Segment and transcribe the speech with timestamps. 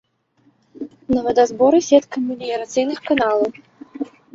[1.15, 3.51] На вадазборы сетка меліярацыйных каналаў.